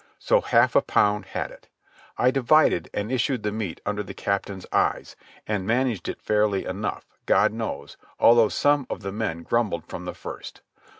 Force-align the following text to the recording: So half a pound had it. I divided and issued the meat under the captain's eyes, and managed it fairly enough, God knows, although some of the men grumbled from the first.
So 0.17 0.41
half 0.41 0.75
a 0.75 0.81
pound 0.81 1.27
had 1.27 1.51
it. 1.51 1.67
I 2.17 2.31
divided 2.31 2.89
and 2.91 3.11
issued 3.11 3.43
the 3.43 3.51
meat 3.51 3.79
under 3.85 4.01
the 4.01 4.15
captain's 4.15 4.65
eyes, 4.73 5.15
and 5.45 5.67
managed 5.67 6.09
it 6.09 6.23
fairly 6.23 6.65
enough, 6.65 7.05
God 7.27 7.53
knows, 7.53 7.97
although 8.19 8.49
some 8.49 8.87
of 8.89 9.01
the 9.01 9.11
men 9.11 9.43
grumbled 9.43 9.85
from 9.85 10.05
the 10.05 10.15
first. 10.15 10.61